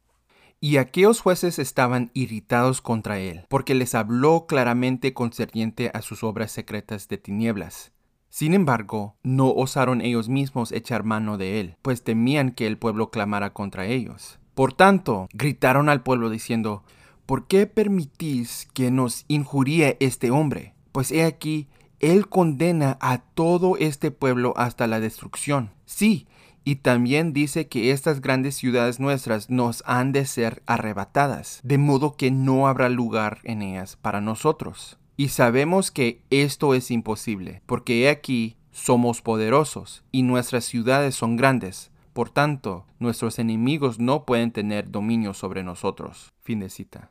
Y 0.64 0.78
aquellos 0.78 1.20
jueces 1.20 1.58
estaban 1.58 2.10
irritados 2.14 2.80
contra 2.80 3.18
él, 3.18 3.44
porque 3.50 3.74
les 3.74 3.94
habló 3.94 4.46
claramente 4.46 5.12
concerniente 5.12 5.90
a 5.92 6.00
sus 6.00 6.24
obras 6.24 6.52
secretas 6.52 7.06
de 7.08 7.18
tinieblas 7.18 7.92
sin 8.34 8.52
embargo, 8.52 9.14
no 9.22 9.52
osaron 9.52 10.00
ellos 10.00 10.28
mismos 10.28 10.72
echar 10.72 11.04
mano 11.04 11.38
de 11.38 11.60
él, 11.60 11.76
pues 11.82 12.02
temían 12.02 12.50
que 12.50 12.66
el 12.66 12.78
pueblo 12.78 13.12
clamara 13.12 13.52
contra 13.52 13.86
ellos. 13.86 14.40
Por 14.56 14.72
tanto, 14.72 15.28
gritaron 15.32 15.88
al 15.88 16.02
pueblo 16.02 16.30
diciendo, 16.30 16.82
¿Por 17.26 17.46
qué 17.46 17.68
permitís 17.68 18.66
que 18.74 18.90
nos 18.90 19.24
injurie 19.28 19.96
este 20.00 20.32
hombre? 20.32 20.74
Pues 20.90 21.12
he 21.12 21.22
aquí, 21.22 21.68
él 22.00 22.28
condena 22.28 22.98
a 23.00 23.18
todo 23.18 23.76
este 23.76 24.10
pueblo 24.10 24.52
hasta 24.56 24.88
la 24.88 24.98
destrucción. 24.98 25.70
Sí, 25.86 26.26
y 26.64 26.76
también 26.76 27.32
dice 27.32 27.68
que 27.68 27.90
estas 27.90 28.20
grandes 28.20 28.56
ciudades 28.56 28.98
nuestras 28.98 29.50
nos 29.50 29.82
han 29.86 30.12
de 30.12 30.24
ser 30.24 30.62
arrebatadas, 30.66 31.60
de 31.62 31.78
modo 31.78 32.16
que 32.16 32.30
no 32.30 32.68
habrá 32.68 32.88
lugar 32.88 33.38
en 33.44 33.62
ellas 33.62 33.96
para 34.00 34.20
nosotros. 34.20 34.98
Y 35.16 35.28
sabemos 35.28 35.90
que 35.90 36.22
esto 36.30 36.74
es 36.74 36.90
imposible, 36.90 37.62
porque 37.66 38.08
aquí 38.08 38.56
somos 38.72 39.22
poderosos 39.22 40.02
y 40.10 40.22
nuestras 40.22 40.64
ciudades 40.64 41.14
son 41.14 41.36
grandes. 41.36 41.92
Por 42.12 42.30
tanto, 42.30 42.86
nuestros 42.98 43.38
enemigos 43.38 43.98
no 43.98 44.24
pueden 44.24 44.50
tener 44.50 44.90
dominio 44.90 45.34
sobre 45.34 45.62
nosotros. 45.62 46.32
Fin 46.42 46.60
de 46.60 46.70
cita. 46.70 47.10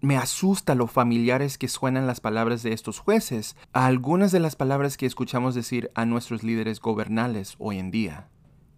Me 0.00 0.16
asusta 0.16 0.74
lo 0.74 0.86
familiares 0.86 1.58
que 1.58 1.68
suenan 1.68 2.06
las 2.06 2.20
palabras 2.20 2.62
de 2.62 2.72
estos 2.72 2.98
jueces 2.98 3.56
a 3.72 3.86
algunas 3.86 4.30
de 4.30 4.40
las 4.40 4.54
palabras 4.54 4.96
que 4.96 5.06
escuchamos 5.06 5.54
decir 5.54 5.90
a 5.94 6.04
nuestros 6.04 6.42
líderes 6.42 6.80
gobernales 6.80 7.54
hoy 7.58 7.78
en 7.78 7.90
día. 7.90 8.28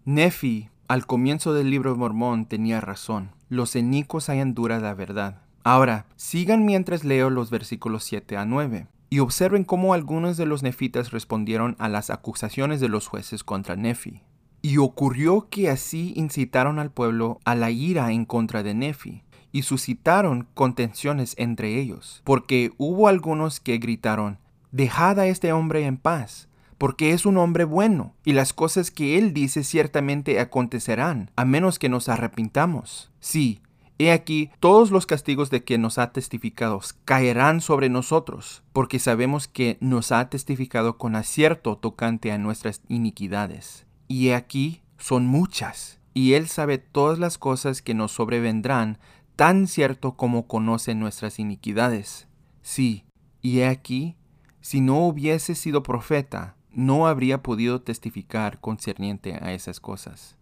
Nefi, 0.09 0.69
al 0.87 1.05
comienzo 1.05 1.53
del 1.53 1.69
libro 1.69 1.91
de 1.91 1.99
Mormón, 1.99 2.47
tenía 2.47 2.81
razón. 2.81 3.29
Los 3.47 3.75
enicos 3.75 4.27
hayan 4.29 4.55
dura 4.55 4.79
la 4.79 4.95
verdad. 4.95 5.43
Ahora, 5.63 6.07
sigan 6.15 6.65
mientras 6.65 7.03
leo 7.03 7.29
los 7.29 7.51
versículos 7.51 8.05
7 8.05 8.35
a 8.35 8.43
9 8.43 8.87
y 9.11 9.19
observen 9.19 9.63
cómo 9.63 9.93
algunos 9.93 10.35
de 10.35 10.47
los 10.47 10.63
nefitas 10.63 11.11
respondieron 11.11 11.75
a 11.77 11.89
las 11.89 12.09
acusaciones 12.09 12.79
de 12.79 12.89
los 12.89 13.05
jueces 13.05 13.43
contra 13.43 13.75
Nefi. 13.75 14.23
Y 14.63 14.77
ocurrió 14.77 15.47
que 15.51 15.69
así 15.69 16.13
incitaron 16.15 16.79
al 16.79 16.89
pueblo 16.89 17.39
a 17.45 17.53
la 17.53 17.69
ira 17.69 18.11
en 18.11 18.25
contra 18.25 18.63
de 18.63 18.73
Nefi, 18.73 19.21
y 19.51 19.61
suscitaron 19.61 20.47
contenciones 20.55 21.35
entre 21.37 21.79
ellos, 21.79 22.23
porque 22.23 22.71
hubo 22.77 23.09
algunos 23.09 23.59
que 23.59 23.77
gritaron, 23.77 24.39
Dejad 24.71 25.19
a 25.19 25.27
este 25.27 25.51
hombre 25.51 25.85
en 25.85 25.97
paz, 25.97 26.48
porque 26.79 27.11
es 27.11 27.27
un 27.27 27.37
hombre 27.37 27.65
bueno, 27.65 28.15
y 28.25 28.33
las 28.33 28.53
cosas 28.53 28.89
que 28.89 29.19
él 29.19 29.33
dice 29.33 29.63
ciertamente 29.63 30.39
acontecerán, 30.39 31.29
a 31.35 31.45
menos 31.45 31.77
que 31.77 31.89
nos 31.89 32.09
arrepintamos. 32.09 33.11
Sí, 33.19 33.61
He 34.01 34.13
aquí, 34.13 34.49
todos 34.61 34.91
los 34.91 35.05
castigos 35.05 35.49
de 35.49 35.65
que 35.65 35.77
nos 35.77 35.97
ha 35.97 36.13
testificado 36.13 36.79
caerán 37.03 37.59
sobre 37.59 37.89
nosotros, 37.89 38.63
porque 38.71 38.97
sabemos 38.97 39.49
que 39.49 39.77
nos 39.81 40.13
ha 40.13 40.29
testificado 40.29 40.97
con 40.97 41.17
acierto 41.17 41.77
tocante 41.77 42.31
a 42.31 42.37
nuestras 42.37 42.81
iniquidades. 42.87 43.85
Y 44.07 44.29
he 44.29 44.35
aquí, 44.35 44.83
son 44.97 45.27
muchas, 45.27 45.99
y 46.13 46.33
Él 46.35 46.47
sabe 46.47 46.77
todas 46.77 47.19
las 47.19 47.37
cosas 47.37 47.81
que 47.81 47.93
nos 47.93 48.13
sobrevendrán, 48.13 48.99
tan 49.35 49.67
cierto 49.67 50.15
como 50.15 50.47
conoce 50.47 50.95
nuestras 50.95 51.37
iniquidades. 51.37 52.29
Sí, 52.61 53.03
y 53.41 53.59
he 53.59 53.67
aquí, 53.67 54.15
si 54.61 54.79
no 54.79 55.05
hubiese 55.05 55.55
sido 55.55 55.83
profeta, 55.83 56.55
no 56.73 57.07
habría 57.07 57.41
podido 57.41 57.81
testificar 57.81 58.59
concerniente 58.59 59.37
a 59.41 59.53
esas 59.53 59.79
cosas. 59.79 60.37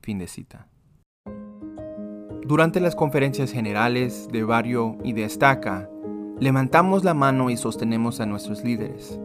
Fin 0.00 0.18
de 0.18 0.28
cita. 0.28 0.68
Durante 2.44 2.80
las 2.80 2.94
conferencias 2.94 3.52
generales 3.52 4.28
de 4.32 4.44
barrio 4.44 4.98
y 5.04 5.12
de 5.12 5.24
estaca, 5.24 5.88
levantamos 6.40 7.04
la 7.04 7.14
mano 7.14 7.50
y 7.50 7.56
sostenemos 7.56 8.20
a 8.20 8.26
nuestros 8.26 8.64
líderes. 8.64 9.18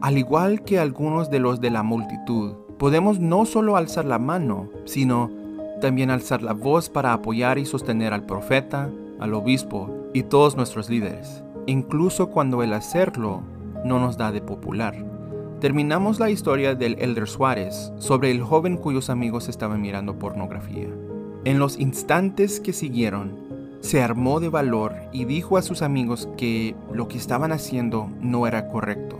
Al 0.00 0.18
igual 0.18 0.62
que 0.62 0.78
algunos 0.78 1.30
de 1.30 1.40
los 1.40 1.60
de 1.60 1.70
la 1.70 1.82
multitud, 1.82 2.54
podemos 2.78 3.18
no 3.18 3.44
solo 3.44 3.76
alzar 3.76 4.04
la 4.04 4.18
mano, 4.18 4.68
sino 4.84 5.30
también 5.80 6.10
alzar 6.10 6.42
la 6.42 6.52
voz 6.52 6.88
para 6.88 7.12
apoyar 7.12 7.58
y 7.58 7.66
sostener 7.66 8.12
al 8.12 8.26
profeta, 8.26 8.90
al 9.18 9.34
obispo 9.34 9.90
y 10.14 10.22
todos 10.22 10.56
nuestros 10.56 10.88
líderes, 10.88 11.42
incluso 11.66 12.30
cuando 12.30 12.62
el 12.62 12.72
hacerlo 12.72 13.42
no 13.84 13.98
nos 13.98 14.16
da 14.16 14.32
de 14.32 14.42
popular. 14.42 15.09
Terminamos 15.60 16.18
la 16.18 16.30
historia 16.30 16.74
del 16.74 16.96
Elder 17.00 17.28
Suárez 17.28 17.92
sobre 17.98 18.30
el 18.30 18.40
joven 18.40 18.78
cuyos 18.78 19.10
amigos 19.10 19.50
estaban 19.50 19.82
mirando 19.82 20.18
pornografía. 20.18 20.88
En 21.44 21.58
los 21.58 21.78
instantes 21.78 22.60
que 22.60 22.72
siguieron, 22.72 23.36
se 23.80 24.02
armó 24.02 24.40
de 24.40 24.48
valor 24.48 24.94
y 25.12 25.26
dijo 25.26 25.58
a 25.58 25.62
sus 25.62 25.82
amigos 25.82 26.30
que 26.38 26.74
lo 26.94 27.08
que 27.08 27.18
estaban 27.18 27.52
haciendo 27.52 28.08
no 28.22 28.46
era 28.46 28.68
correcto. 28.68 29.18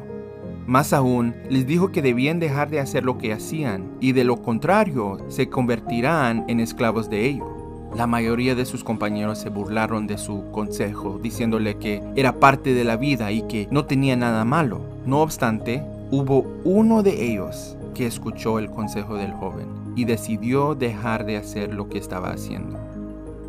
Más 0.66 0.94
aún, 0.94 1.34
les 1.50 1.66
dijo 1.66 1.92
que 1.92 2.00
debían 2.00 2.40
dejar 2.40 2.70
de 2.70 2.80
hacer 2.80 3.04
lo 3.04 3.18
que 3.18 3.34
hacían 3.34 3.90
y 4.00 4.12
de 4.12 4.24
lo 4.24 4.40
contrario 4.40 5.18
se 5.28 5.50
convertirán 5.50 6.46
en 6.48 6.60
esclavos 6.60 7.10
de 7.10 7.26
ello. 7.26 7.90
La 7.94 8.06
mayoría 8.06 8.54
de 8.54 8.64
sus 8.64 8.82
compañeros 8.82 9.38
se 9.38 9.50
burlaron 9.50 10.06
de 10.06 10.16
su 10.16 10.50
consejo, 10.52 11.18
diciéndole 11.22 11.76
que 11.76 12.02
era 12.16 12.40
parte 12.40 12.72
de 12.72 12.84
la 12.84 12.96
vida 12.96 13.30
y 13.30 13.42
que 13.42 13.68
no 13.70 13.84
tenía 13.84 14.16
nada 14.16 14.46
malo. 14.46 14.80
No 15.04 15.20
obstante, 15.20 15.82
hubo 16.10 16.44
uno 16.64 17.02
de 17.02 17.30
ellos 17.30 17.76
que 17.94 18.06
escuchó 18.06 18.58
el 18.58 18.70
consejo 18.70 19.16
del 19.16 19.32
joven 19.32 19.68
y 19.96 20.04
decidió 20.04 20.74
dejar 20.74 21.24
de 21.24 21.36
hacer 21.36 21.74
lo 21.74 21.88
que 21.88 21.98
estaba 21.98 22.30
haciendo. 22.30 22.78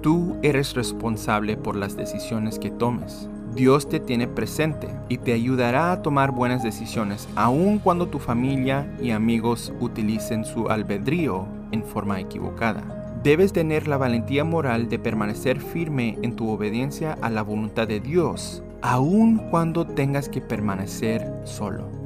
Tú 0.02 0.36
eres 0.42 0.74
responsable 0.74 1.58
por 1.58 1.76
las 1.76 1.96
decisiones 1.96 2.58
que 2.58 2.72
tomes. 2.72 3.30
Dios 3.56 3.90
te 3.90 4.00
tiene 4.00 4.28
presente 4.28 4.88
y 5.10 5.18
te 5.18 5.34
ayudará 5.34 5.92
a 5.92 6.02
tomar 6.02 6.32
buenas 6.32 6.64
decisiones 6.64 7.28
aun 7.36 7.80
cuando 7.80 8.08
tu 8.08 8.18
familia 8.18 8.88
y 9.02 9.12
amigos 9.12 9.74
utilicen 9.80 10.46
su 10.46 10.70
albedrío 10.70 11.46
en 11.72 11.84
forma 11.84 12.20
equivocada. 12.20 13.20
Debes 13.24 13.54
tener 13.54 13.88
la 13.88 13.98
valentía 13.98 14.44
moral 14.44 14.90
de 14.90 14.98
permanecer 14.98 15.60
firme 15.60 16.18
en 16.24 16.36
tu 16.36 16.50
obediencia 16.50 17.18
a 17.22 17.30
la 17.30 17.44
voluntad 17.44 17.88
de 17.88 18.00
Dios, 18.00 18.64
aun 18.82 19.38
cuando 19.52 19.86
tengas 19.86 20.28
que 20.28 20.42
permanecer 20.42 21.32
solo. 21.44 22.01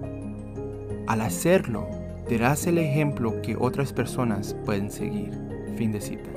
Al 1.07 1.21
hacerlo, 1.21 1.87
darás 2.29 2.65
el 2.65 2.79
ejemplo 2.79 3.41
que 3.43 3.55
otras 3.55 3.93
personas 3.93 4.55
pueden 4.65 4.89
seguir. 4.89 5.31
Fin 5.77 5.91
de 5.91 6.01
cita. 6.01 6.29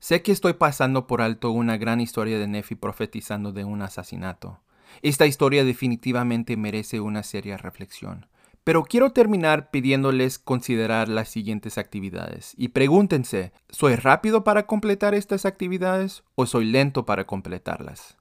Sé 0.00 0.22
que 0.22 0.32
estoy 0.32 0.54
pasando 0.54 1.06
por 1.06 1.20
alto 1.20 1.50
una 1.50 1.76
gran 1.76 2.00
historia 2.00 2.38
de 2.38 2.48
Nefi 2.48 2.76
profetizando 2.76 3.52
de 3.52 3.64
un 3.64 3.82
asesinato. 3.82 4.58
Esta 5.02 5.26
historia 5.26 5.64
definitivamente 5.64 6.56
merece 6.56 7.00
una 7.00 7.22
seria 7.22 7.56
reflexión. 7.56 8.26
Pero 8.64 8.84
quiero 8.84 9.12
terminar 9.12 9.70
pidiéndoles 9.70 10.38
considerar 10.38 11.08
las 11.08 11.30
siguientes 11.30 11.78
actividades. 11.78 12.52
Y 12.56 12.68
pregúntense, 12.68 13.52
¿soy 13.70 13.94
rápido 13.94 14.44
para 14.44 14.66
completar 14.66 15.14
estas 15.14 15.46
actividades 15.46 16.22
o 16.34 16.44
soy 16.44 16.66
lento 16.66 17.06
para 17.06 17.26
completarlas? 17.26 18.18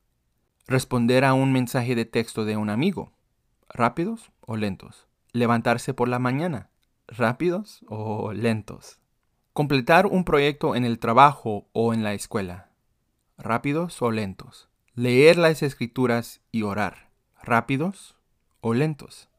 Responder 0.65 1.25
a 1.25 1.33
un 1.33 1.51
mensaje 1.51 1.95
de 1.95 2.05
texto 2.05 2.45
de 2.45 2.55
un 2.55 2.69
amigo. 2.69 3.11
¿Rápidos 3.69 4.31
o 4.39 4.55
lentos? 4.55 5.07
Levantarse 5.33 5.93
por 5.93 6.07
la 6.07 6.19
mañana. 6.19 6.69
¿Rápidos 7.07 7.85
o 7.89 8.31
lentos? 8.31 8.99
Completar 9.53 10.05
un 10.05 10.23
proyecto 10.23 10.75
en 10.75 10.85
el 10.85 10.99
trabajo 10.99 11.67
o 11.73 11.93
en 11.93 12.03
la 12.03 12.13
escuela. 12.13 12.69
¿Rápidos 13.37 14.01
o 14.01 14.11
lentos? 14.11 14.69
Leer 14.97 15.37
las 15.37 15.61
escrituras 15.61 16.41
y 16.51 16.63
orar, 16.63 17.11
rápidos 17.43 18.15
o 18.61 18.73
lentos. 18.73 19.29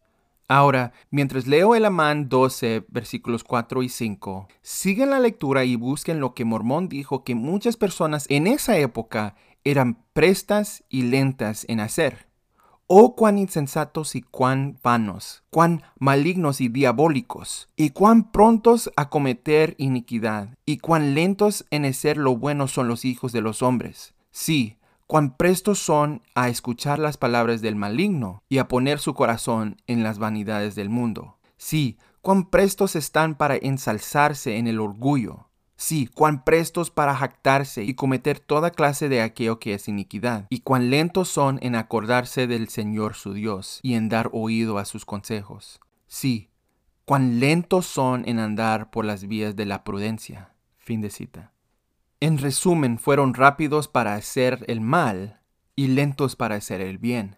Ahora, 0.46 0.92
mientras 1.10 1.48
leo 1.48 1.74
el 1.74 1.84
Amán 1.84 2.28
12, 2.28 2.86
versículos 2.88 3.42
4 3.42 3.82
y 3.82 3.88
5, 3.88 4.46
sigan 4.62 5.10
la 5.10 5.18
lectura 5.18 5.64
y 5.64 5.74
busquen 5.74 6.20
lo 6.20 6.32
que 6.32 6.44
Mormón 6.44 6.88
dijo 6.88 7.24
que 7.24 7.34
muchas 7.34 7.76
personas 7.76 8.26
en 8.30 8.46
esa 8.46 8.78
época 8.78 9.34
eran 9.64 9.98
prestas 10.12 10.84
y 10.88 11.02
lentas 11.02 11.66
en 11.68 11.80
hacer. 11.80 12.28
Oh, 12.86 13.16
cuán 13.16 13.36
insensatos 13.36 14.14
y 14.14 14.22
cuán 14.22 14.78
vanos, 14.84 15.42
cuán 15.50 15.82
malignos 15.98 16.60
y 16.60 16.68
diabólicos, 16.68 17.68
y 17.74 17.90
cuán 17.90 18.30
prontos 18.30 18.92
a 18.94 19.10
cometer 19.10 19.74
iniquidad, 19.76 20.56
y 20.64 20.78
cuán 20.78 21.16
lentos 21.16 21.66
en 21.70 21.84
hacer 21.84 22.16
lo 22.16 22.36
bueno 22.36 22.68
son 22.68 22.86
los 22.86 23.04
hijos 23.04 23.32
de 23.32 23.40
los 23.40 23.60
hombres. 23.60 24.14
Sí, 24.30 24.77
cuán 25.08 25.36
prestos 25.36 25.80
son 25.80 26.22
a 26.36 26.48
escuchar 26.48 27.00
las 27.00 27.16
palabras 27.16 27.60
del 27.60 27.74
maligno 27.74 28.44
y 28.48 28.58
a 28.58 28.68
poner 28.68 29.00
su 29.00 29.14
corazón 29.14 29.82
en 29.88 30.04
las 30.04 30.20
vanidades 30.20 30.76
del 30.76 30.90
mundo. 30.90 31.38
Sí, 31.56 31.98
cuán 32.20 32.44
prestos 32.48 32.94
están 32.94 33.34
para 33.34 33.56
ensalzarse 33.56 34.58
en 34.58 34.68
el 34.68 34.78
orgullo 34.78 35.48
Sí, 35.80 36.10
cuán 36.12 36.42
prestos 36.42 36.90
para 36.90 37.14
jactarse 37.14 37.84
y 37.84 37.94
cometer 37.94 38.40
toda 38.40 38.72
clase 38.72 39.08
de 39.08 39.22
aquello 39.22 39.60
que 39.60 39.74
es 39.74 39.86
iniquidad, 39.86 40.48
y 40.50 40.60
cuán 40.60 40.90
lentos 40.90 41.28
son 41.28 41.60
en 41.62 41.76
acordarse 41.76 42.48
del 42.48 42.68
Señor 42.68 43.14
su 43.14 43.32
Dios 43.32 43.78
y 43.84 43.94
en 43.94 44.08
dar 44.08 44.28
oído 44.32 44.78
a 44.78 44.84
sus 44.84 45.04
consejos. 45.04 45.78
Sí, 46.08 46.50
cuán 47.04 47.38
lentos 47.38 47.86
son 47.86 48.28
en 48.28 48.40
andar 48.40 48.90
por 48.90 49.04
las 49.04 49.28
vías 49.28 49.54
de 49.54 49.66
la 49.66 49.84
prudencia. 49.84 50.52
Fin 50.78 51.00
de 51.00 51.10
cita. 51.10 51.52
En 52.20 52.38
resumen, 52.38 52.98
fueron 52.98 53.32
rápidos 53.32 53.86
para 53.86 54.14
hacer 54.14 54.64
el 54.66 54.80
mal 54.80 55.40
y 55.76 55.86
lentos 55.86 56.34
para 56.34 56.56
hacer 56.56 56.80
el 56.80 56.98
bien. 56.98 57.36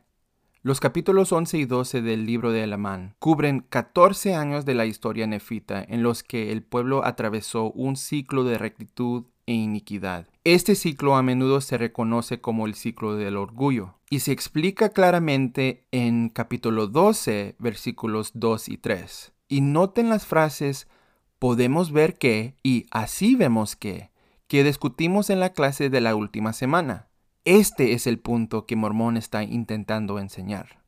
Los 0.63 0.81
capítulos 0.81 1.33
11 1.33 1.59
y 1.59 1.65
12 1.67 2.01
del 2.01 2.25
libro 2.25 2.51
de 2.51 2.63
Alamán 2.63 3.15
cubren 3.19 3.61
14 3.61 4.35
años 4.35 4.65
de 4.65 4.75
la 4.75 4.87
historia 4.87 5.27
nefita 5.27 5.85
en 5.87 6.03
los 6.03 6.23
que 6.23 6.51
el 6.51 6.63
pueblo 6.63 7.05
atravesó 7.05 7.71
un 7.73 7.97
ciclo 7.97 8.45
de 8.45 8.57
rectitud 8.57 9.25
e 9.47 9.53
iniquidad. 9.53 10.27
Este 10.45 10.75
ciclo 10.75 11.17
a 11.17 11.23
menudo 11.23 11.61
se 11.61 11.77
reconoce 11.77 12.41
como 12.41 12.67
el 12.67 12.75
ciclo 12.75 13.17
del 13.17 13.37
orgullo 13.37 13.97
y 14.09 14.21
se 14.21 14.33
explica 14.33 14.91
claramente 14.91 15.85
en 15.93 16.31
capítulo 16.31 16.87
12 16.87 17.57
versículos 17.59 18.33
2 18.33 18.71
y 18.71 18.77
3. 18.79 19.33
Y 19.49 19.61
noten 19.61 20.09
las 20.09 20.25
frases 20.25 20.89
podemos 21.39 21.93
ver 21.93 22.17
que 22.17 22.55
y 22.63 22.87
así 22.91 23.35
vemos 23.35 23.77
que 23.77 24.10
que 24.51 24.65
discutimos 24.65 25.31
en 25.31 25.39
la 25.39 25.53
clase 25.53 25.91
de 25.91 26.01
la 26.01 26.17
última 26.17 26.53
semana. 26.53 27.07
Este 27.45 27.93
es 27.93 28.09
el 28.09 28.19
punto 28.19 28.67
que 28.67 28.75
Mormón 28.75 29.17
está 29.17 29.45
intentando 29.45 30.19
enseñar. 30.19 30.83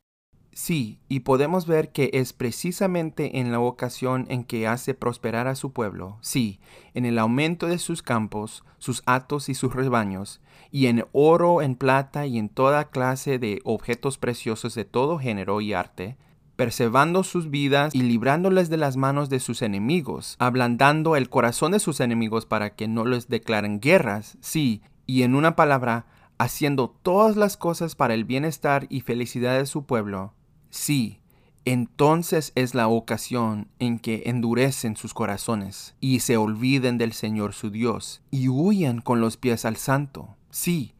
Sí, 0.51 0.99
y 1.07 1.21
podemos 1.21 1.65
ver 1.65 1.93
que 1.93 2.09
es 2.11 2.33
precisamente 2.33 3.39
en 3.39 3.53
la 3.53 3.61
ocasión 3.61 4.25
en 4.27 4.43
que 4.43 4.67
hace 4.67 4.93
prosperar 4.93 5.47
a 5.47 5.55
su 5.55 5.71
pueblo, 5.71 6.17
sí, 6.19 6.59
en 6.93 7.05
el 7.05 7.17
aumento 7.17 7.67
de 7.67 7.77
sus 7.77 8.01
campos, 8.01 8.65
sus 8.79 9.01
atos 9.05 9.47
y 9.47 9.53
sus 9.53 9.73
rebaños, 9.73 10.41
y 10.69 10.87
en 10.87 11.05
oro, 11.13 11.61
en 11.61 11.75
plata 11.75 12.25
y 12.25 12.39
en 12.39 12.49
toda 12.49 12.89
clase 12.89 13.39
de 13.39 13.61
objetos 13.63 14.17
preciosos 14.17 14.75
de 14.75 14.83
todo 14.83 15.19
género 15.19 15.61
y 15.61 15.71
arte, 15.71 16.17
preservando 16.55 17.23
sus 17.23 17.49
vidas 17.49 17.93
y 17.95 18.03
librándoles 18.03 18.69
de 18.69 18.77
las 18.77 18.97
manos 18.97 19.29
de 19.29 19.39
sus 19.39 19.61
enemigos, 19.61 20.35
ablandando 20.39 21.15
el 21.15 21.29
corazón 21.29 21.71
de 21.71 21.79
sus 21.79 21.99
enemigos 21.99 22.45
para 22.45 22.75
que 22.75 22.87
no 22.87 23.05
les 23.05 23.27
declaren 23.27 23.79
guerras, 23.79 24.37
sí, 24.41 24.81
y 25.05 25.23
en 25.23 25.35
una 25.35 25.55
palabra, 25.55 26.05
haciendo 26.37 26.89
todas 27.01 27.35
las 27.35 27.57
cosas 27.57 27.95
para 27.95 28.13
el 28.13 28.25
bienestar 28.25 28.85
y 28.89 29.01
felicidad 29.01 29.57
de 29.57 29.65
su 29.65 29.85
pueblo, 29.85 30.33
sí, 30.69 31.19
entonces 31.65 32.51
es 32.55 32.75
la 32.75 32.87
ocasión 32.87 33.69
en 33.79 33.97
que 33.97 34.23
endurecen 34.25 34.97
sus 34.97 35.13
corazones 35.13 35.95
y 36.01 36.19
se 36.19 36.35
olviden 36.35 36.97
del 36.97 37.13
Señor 37.13 37.53
su 37.53 37.69
Dios 37.69 38.21
y 38.31 38.49
huyan 38.49 38.99
con 38.99 39.21
los 39.21 39.37
pies 39.37 39.63
al 39.65 39.77
santo, 39.77 40.35
sí, 40.49 40.93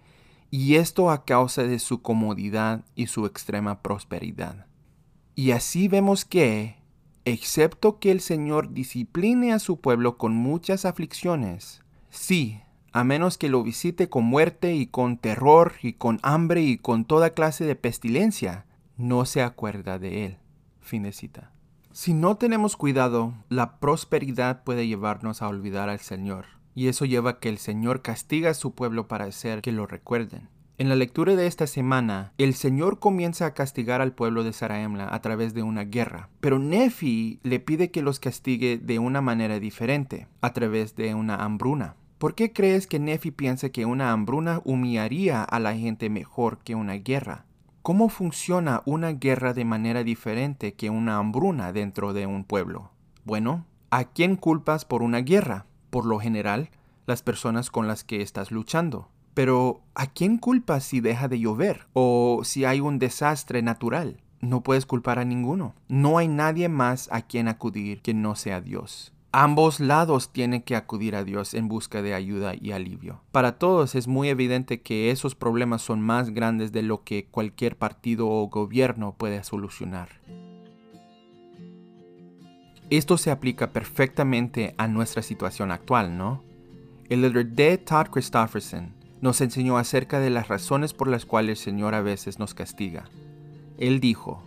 y 0.49 0.75
esto 0.75 1.09
a 1.09 1.25
causa 1.25 1.63
de 1.63 1.79
su 1.79 2.01
comodidad 2.01 2.85
y 2.95 3.07
su 3.07 3.25
extrema 3.25 3.81
prosperidad. 3.81 4.67
Y 5.35 5.51
así 5.51 5.87
vemos 5.87 6.25
que, 6.25 6.77
excepto 7.25 7.99
que 7.99 8.11
el 8.11 8.21
Señor 8.21 8.73
discipline 8.73 9.51
a 9.51 9.59
su 9.59 9.79
pueblo 9.79 10.17
con 10.17 10.35
muchas 10.35 10.85
aflicciones, 10.85 11.81
sí, 12.09 12.61
a 12.91 13.03
menos 13.03 13.39
que 13.39 13.49
lo 13.49 13.63
visite 13.63 14.09
con 14.09 14.25
muerte 14.25 14.75
y 14.75 14.85
con 14.85 15.17
terror 15.17 15.73
y 15.81 15.93
con 15.93 16.19
hambre 16.21 16.61
y 16.61 16.77
con 16.77 17.05
toda 17.05 17.31
clase 17.31 17.65
de 17.65 17.75
pestilencia, 17.75 18.65
no 18.97 19.25
se 19.25 19.41
acuerda 19.41 19.97
de 19.97 20.25
él. 20.25 20.37
Fin 20.79 21.03
de 21.03 21.11
cita. 21.11 21.51
Si 21.91 22.13
no 22.13 22.37
tenemos 22.37 22.77
cuidado, 22.77 23.33
la 23.49 23.79
prosperidad 23.79 24.63
puede 24.63 24.87
llevarnos 24.87 25.41
a 25.41 25.47
olvidar 25.47 25.89
al 25.89 25.99
Señor, 25.99 26.45
y 26.75 26.87
eso 26.87 27.05
lleva 27.05 27.31
a 27.31 27.39
que 27.39 27.49
el 27.49 27.57
Señor 27.57 28.03
castiga 28.03 28.51
a 28.51 28.55
su 28.55 28.75
pueblo 28.75 29.07
para 29.07 29.25
hacer 29.25 29.61
que 29.61 29.71
lo 29.71 29.87
recuerden. 29.87 30.49
En 30.79 30.89
la 30.89 30.95
lectura 30.95 31.35
de 31.35 31.45
esta 31.45 31.67
semana, 31.67 32.33
el 32.39 32.55
Señor 32.55 32.97
comienza 32.97 33.45
a 33.45 33.53
castigar 33.53 34.01
al 34.01 34.13
pueblo 34.13 34.43
de 34.43 34.53
Saraemla 34.53 35.13
a 35.13 35.21
través 35.21 35.53
de 35.53 35.61
una 35.61 35.83
guerra, 35.83 36.29
pero 36.39 36.57
Nefi 36.57 37.39
le 37.43 37.59
pide 37.59 37.91
que 37.91 38.01
los 38.01 38.19
castigue 38.19 38.79
de 38.79 38.97
una 38.97 39.21
manera 39.21 39.59
diferente, 39.59 40.27
a 40.41 40.51
través 40.51 40.95
de 40.95 41.13
una 41.13 41.35
hambruna. 41.35 41.95
¿Por 42.17 42.33
qué 42.33 42.53
crees 42.53 42.87
que 42.87 42.97
Nefi 42.97 43.29
piensa 43.29 43.69
que 43.69 43.85
una 43.85 44.11
hambruna 44.11 44.61
humillaría 44.65 45.43
a 45.43 45.59
la 45.59 45.75
gente 45.75 46.09
mejor 46.09 46.57
que 46.63 46.73
una 46.73 46.93
guerra? 46.93 47.45
¿Cómo 47.83 48.09
funciona 48.09 48.81
una 48.85 49.11
guerra 49.11 49.53
de 49.53 49.65
manera 49.65 50.03
diferente 50.03 50.73
que 50.73 50.89
una 50.89 51.17
hambruna 51.17 51.71
dentro 51.71 52.13
de 52.13 52.25
un 52.25 52.45
pueblo? 52.45 52.89
Bueno, 53.25 53.67
¿a 53.91 54.05
quién 54.05 54.37
culpas 54.37 54.85
por 54.85 55.03
una 55.03 55.19
guerra? 55.19 55.67
Por 55.91 56.05
lo 56.05 56.17
general, 56.17 56.71
las 57.05 57.21
personas 57.21 57.69
con 57.69 57.87
las 57.87 58.03
que 58.03 58.21
estás 58.21 58.49
luchando. 58.49 59.12
Pero, 59.33 59.81
¿a 59.95 60.07
quién 60.07 60.37
culpas 60.37 60.83
si 60.83 60.99
deja 60.99 61.27
de 61.27 61.39
llover 61.39 61.87
o 61.93 62.41
si 62.43 62.65
hay 62.65 62.79
un 62.79 62.99
desastre 62.99 63.61
natural? 63.61 64.21
No 64.41 64.61
puedes 64.61 64.85
culpar 64.85 65.19
a 65.19 65.25
ninguno. 65.25 65.73
No 65.87 66.17
hay 66.17 66.27
nadie 66.27 66.69
más 66.69 67.09
a 67.11 67.21
quien 67.21 67.47
acudir 67.47 68.01
que 68.01 68.13
no 68.13 68.35
sea 68.35 68.61
Dios. 68.61 69.13
Ambos 69.31 69.79
lados 69.79 70.31
tienen 70.31 70.61
que 70.61 70.75
acudir 70.75 71.15
a 71.15 71.23
Dios 71.23 71.55
en 71.55 71.67
busca 71.67 72.03
de 72.03 72.13
ayuda 72.13 72.53
y 72.53 72.71
alivio. 72.71 73.21
Para 73.31 73.57
todos 73.57 73.95
es 73.95 74.07
muy 74.07 74.29
evidente 74.29 74.81
que 74.81 75.09
esos 75.09 75.33
problemas 75.33 75.81
son 75.81 76.01
más 76.01 76.29
grandes 76.29 76.71
de 76.71 76.83
lo 76.83 77.03
que 77.03 77.25
cualquier 77.25 77.75
partido 77.75 78.29
o 78.29 78.47
gobierno 78.47 79.15
puede 79.17 79.43
solucionar. 79.43 80.09
Esto 82.91 83.17
se 83.17 83.31
aplica 83.31 83.71
perfectamente 83.71 84.75
a 84.77 84.87
nuestra 84.87 85.23
situación 85.23 85.71
actual, 85.71 86.15
¿no? 86.15 86.43
El 87.09 87.23
líder 87.23 87.47
de 87.47 87.79
Todd 87.79 88.09
Christofferson 88.11 89.02
nos 89.23 89.39
enseñó 89.39 89.77
acerca 89.77 90.19
de 90.19 90.29
las 90.29 90.49
razones 90.49 90.93
por 90.93 91.07
las 91.07 91.25
cuales 91.25 91.59
el 91.59 91.63
Señor 91.63 91.95
a 91.95 92.01
veces 92.01 92.39
nos 92.39 92.53
castiga. 92.53 93.05
Él 93.77 94.01
dijo, 94.01 94.43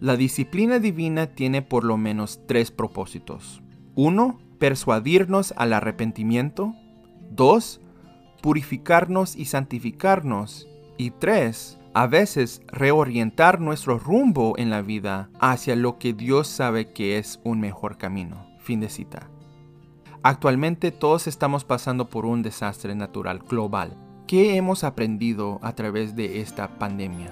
la 0.00 0.18
disciplina 0.18 0.78
divina 0.78 1.28
tiene 1.28 1.62
por 1.62 1.82
lo 1.82 1.96
menos 1.96 2.42
tres 2.46 2.70
propósitos. 2.70 3.62
1. 3.94 4.38
Persuadirnos 4.58 5.54
al 5.56 5.72
arrepentimiento. 5.72 6.74
2. 7.30 7.80
Purificarnos 8.42 9.34
y 9.34 9.46
santificarnos. 9.46 10.68
Y 10.98 11.12
3. 11.12 11.78
A 11.94 12.06
veces 12.06 12.60
reorientar 12.66 13.62
nuestro 13.62 13.98
rumbo 13.98 14.58
en 14.58 14.68
la 14.68 14.82
vida 14.82 15.30
hacia 15.40 15.74
lo 15.74 15.96
que 15.96 16.12
Dios 16.12 16.48
sabe 16.48 16.92
que 16.92 17.16
es 17.16 17.40
un 17.44 17.60
mejor 17.60 17.96
camino. 17.96 18.46
Fin 18.60 18.80
de 18.80 18.90
cita. 18.90 19.30
Actualmente 20.22 20.92
todos 20.92 21.26
estamos 21.26 21.64
pasando 21.64 22.10
por 22.10 22.26
un 22.26 22.42
desastre 22.42 22.94
natural 22.94 23.38
global. 23.38 23.96
¿Qué 24.28 24.56
hemos 24.56 24.84
aprendido 24.84 25.58
a 25.62 25.72
través 25.72 26.14
de 26.14 26.42
esta 26.42 26.78
pandemia? 26.78 27.30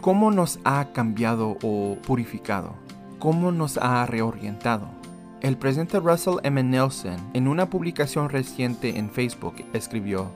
¿Cómo 0.00 0.32
nos 0.32 0.58
ha 0.64 0.86
cambiado 0.92 1.56
o 1.62 1.96
purificado? 2.04 2.74
¿Cómo 3.20 3.52
nos 3.52 3.78
ha 3.78 4.04
reorientado? 4.06 4.88
El 5.40 5.56
presidente 5.56 6.00
Russell 6.00 6.38
M. 6.42 6.60
Nelson, 6.64 7.30
en 7.32 7.46
una 7.46 7.70
publicación 7.70 8.28
reciente 8.28 8.98
en 8.98 9.08
Facebook, 9.08 9.54
escribió, 9.72 10.32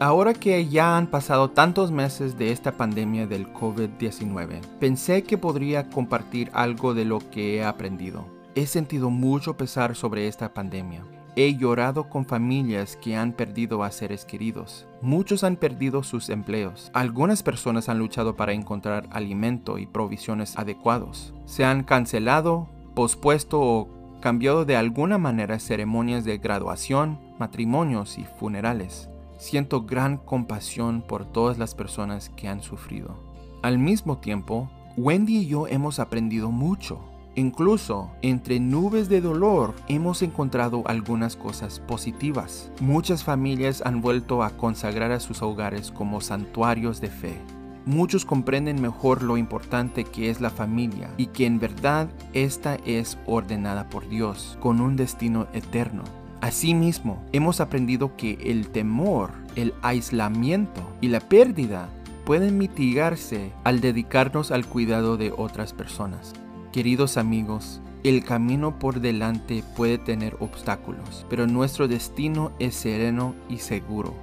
Ahora 0.00 0.34
que 0.34 0.66
ya 0.66 0.96
han 0.96 1.06
pasado 1.06 1.50
tantos 1.50 1.92
meses 1.92 2.36
de 2.36 2.50
esta 2.50 2.72
pandemia 2.72 3.28
del 3.28 3.46
COVID-19, 3.52 4.60
pensé 4.80 5.22
que 5.22 5.38
podría 5.38 5.88
compartir 5.90 6.50
algo 6.54 6.92
de 6.92 7.04
lo 7.04 7.20
que 7.30 7.54
he 7.54 7.64
aprendido. 7.64 8.26
He 8.56 8.66
sentido 8.66 9.10
mucho 9.10 9.56
pesar 9.56 9.94
sobre 9.94 10.26
esta 10.26 10.52
pandemia. 10.52 11.04
He 11.36 11.56
llorado 11.56 12.08
con 12.08 12.26
familias 12.26 12.96
que 12.96 13.16
han 13.16 13.32
perdido 13.32 13.84
a 13.84 13.90
seres 13.90 14.24
queridos. 14.24 14.86
Muchos 15.00 15.44
han 15.44 15.56
perdido 15.56 16.02
sus 16.02 16.28
empleos. 16.28 16.90
Algunas 16.92 17.42
personas 17.42 17.88
han 17.88 17.98
luchado 17.98 18.36
para 18.36 18.52
encontrar 18.52 19.08
alimento 19.10 19.78
y 19.78 19.86
provisiones 19.86 20.58
adecuados. 20.58 21.32
Se 21.46 21.64
han 21.64 21.84
cancelado, 21.84 22.68
pospuesto 22.94 23.60
o 23.60 23.88
cambiado 24.20 24.64
de 24.64 24.76
alguna 24.76 25.18
manera 25.18 25.58
ceremonias 25.58 26.24
de 26.24 26.38
graduación, 26.38 27.18
matrimonios 27.38 28.18
y 28.18 28.24
funerales. 28.24 29.08
Siento 29.38 29.82
gran 29.86 30.18
compasión 30.18 31.00
por 31.00 31.24
todas 31.24 31.58
las 31.58 31.74
personas 31.74 32.28
que 32.30 32.48
han 32.48 32.60
sufrido. 32.60 33.16
Al 33.62 33.78
mismo 33.78 34.18
tiempo, 34.18 34.70
Wendy 34.96 35.38
y 35.38 35.46
yo 35.46 35.66
hemos 35.66 35.98
aprendido 35.98 36.50
mucho. 36.50 37.00
Incluso 37.36 38.10
entre 38.22 38.58
nubes 38.58 39.08
de 39.08 39.20
dolor 39.20 39.74
hemos 39.88 40.22
encontrado 40.22 40.82
algunas 40.86 41.36
cosas 41.36 41.78
positivas. 41.80 42.72
Muchas 42.80 43.22
familias 43.22 43.82
han 43.84 44.00
vuelto 44.00 44.42
a 44.42 44.50
consagrar 44.50 45.12
a 45.12 45.20
sus 45.20 45.40
hogares 45.42 45.92
como 45.92 46.20
santuarios 46.20 47.00
de 47.00 47.08
fe. 47.08 47.38
Muchos 47.86 48.24
comprenden 48.24 48.80
mejor 48.80 49.22
lo 49.22 49.36
importante 49.36 50.04
que 50.04 50.28
es 50.28 50.40
la 50.40 50.50
familia 50.50 51.10
y 51.16 51.26
que 51.26 51.46
en 51.46 51.58
verdad 51.58 52.08
esta 52.34 52.76
es 52.84 53.16
ordenada 53.26 53.88
por 53.88 54.08
Dios 54.08 54.58
con 54.60 54.80
un 54.80 54.96
destino 54.96 55.46
eterno. 55.54 56.02
Asimismo, 56.40 57.22
hemos 57.32 57.60
aprendido 57.60 58.16
que 58.16 58.38
el 58.42 58.68
temor, 58.68 59.30
el 59.56 59.72
aislamiento 59.82 60.82
y 61.00 61.08
la 61.08 61.20
pérdida 61.20 61.88
pueden 62.24 62.58
mitigarse 62.58 63.52
al 63.64 63.80
dedicarnos 63.80 64.50
al 64.50 64.66
cuidado 64.66 65.16
de 65.16 65.32
otras 65.32 65.72
personas. 65.72 66.32
Queridos 66.72 67.16
amigos, 67.16 67.80
el 68.04 68.24
camino 68.24 68.78
por 68.78 69.00
delante 69.00 69.64
puede 69.76 69.98
tener 69.98 70.36
obstáculos, 70.38 71.26
pero 71.28 71.48
nuestro 71.48 71.88
destino 71.88 72.52
es 72.60 72.76
sereno 72.76 73.34
y 73.48 73.58
seguro. 73.58 74.14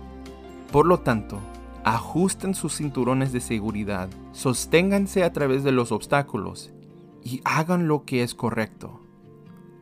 Por 0.72 0.86
lo 0.86 1.02
tanto, 1.02 1.42
ajusten 1.84 2.56
sus 2.56 2.78
cinturones 2.78 3.34
de 3.34 3.42
seguridad, 3.42 4.10
sosténganse 4.32 5.26
a 5.26 5.34
través 5.34 5.66
de 5.66 5.74
los 5.74 5.92
obstáculos 5.92 6.72
y 7.22 7.42
hagan 7.44 7.90
lo 7.90 8.06
que 8.06 8.24
es 8.24 8.34
correcto. 8.34 9.02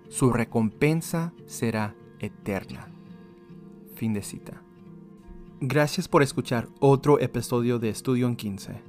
Su 0.10 0.34
recompensa 0.34 1.34
será 1.46 1.94
eterna. 2.20 2.88
Fin 3.94 4.14
de 4.14 4.24
cita. 4.24 4.64
Gracias 5.62 6.08
por 6.08 6.24
escuchar 6.24 6.68
otro 6.80 7.20
episodio 7.20 7.78
de 7.78 7.90
Estudio 7.90 8.26
en 8.26 8.36
15. 8.36 8.82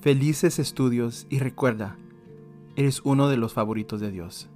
Felices 0.00 0.58
estudios 0.58 1.26
y 1.30 1.38
recuerda, 1.38 1.96
eres 2.76 3.00
uno 3.04 3.28
de 3.28 3.36
los 3.36 3.52
favoritos 3.52 4.00
de 4.00 4.10
Dios. 4.10 4.48